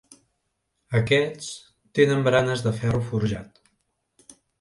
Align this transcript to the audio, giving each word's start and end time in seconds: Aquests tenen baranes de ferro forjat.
Aquests 0.99 1.49
tenen 1.99 2.25
baranes 2.29 2.63
de 2.69 2.73
ferro 2.79 3.03
forjat. 3.11 3.61